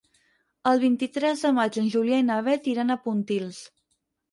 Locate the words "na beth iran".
2.31-2.97